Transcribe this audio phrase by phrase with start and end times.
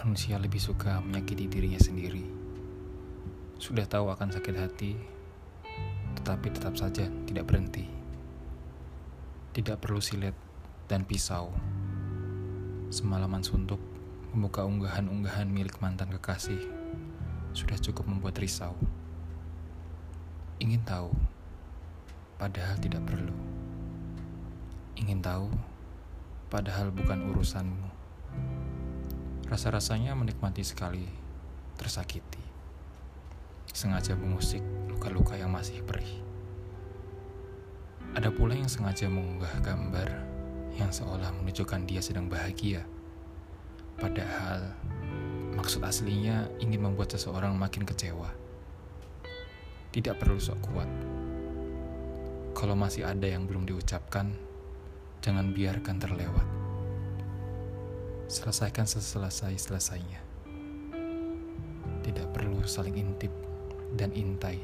[0.00, 2.24] manusia lebih suka menyakiti dirinya sendiri.
[3.60, 4.96] Sudah tahu akan sakit hati,
[6.16, 7.84] tetapi tetap saja tidak berhenti.
[9.52, 10.32] Tidak perlu silet
[10.88, 11.52] dan pisau.
[12.88, 13.78] Semalaman suntuk
[14.32, 16.64] membuka unggahan-unggahan milik mantan kekasih
[17.52, 18.72] sudah cukup membuat risau.
[20.64, 21.12] Ingin tahu,
[22.40, 23.36] padahal tidak perlu.
[24.96, 25.52] Ingin tahu,
[26.48, 28.00] padahal bukan urusanmu.
[29.50, 31.10] Rasa-rasanya menikmati sekali,
[31.74, 32.38] tersakiti.
[33.66, 36.22] Sengaja mengusik luka-luka yang masih perih.
[38.14, 40.06] Ada pula yang sengaja mengunggah gambar
[40.78, 42.86] yang seolah menunjukkan dia sedang bahagia.
[43.98, 44.70] Padahal
[45.58, 48.30] maksud aslinya ingin membuat seseorang makin kecewa.
[49.90, 50.90] Tidak perlu sok kuat.
[52.54, 54.30] Kalau masih ada yang belum diucapkan,
[55.18, 56.59] jangan biarkan terlewat.
[58.30, 60.22] Selesaikan seselesai-selesainya.
[62.06, 63.34] Tidak perlu saling intip
[63.98, 64.54] dan intai.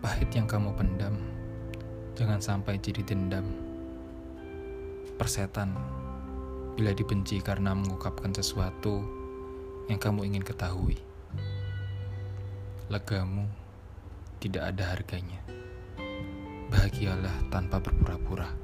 [0.00, 1.12] Pahit yang kamu pendam,
[2.16, 3.44] jangan sampai jadi dendam.
[5.20, 5.76] Persetan,
[6.72, 9.04] bila dibenci karena mengungkapkan sesuatu
[9.92, 10.96] yang kamu ingin ketahui.
[12.88, 13.44] Legamu
[14.40, 15.44] tidak ada harganya.
[16.72, 18.63] Bahagialah tanpa berpura-pura.